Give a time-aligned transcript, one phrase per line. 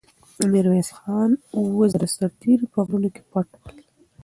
[0.37, 3.77] د میرویس خان اوه زره سرتېري په غرونو کې پټ ول.